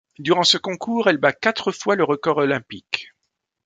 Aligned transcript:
Durant 0.17 0.41
ce 0.43 0.57
concours, 0.57 1.09
elle 1.09 1.17
bat 1.19 1.31
quatre 1.31 1.71
fois 1.71 1.95
le 1.95 2.03
record 2.03 2.37
olympique. 2.37 3.13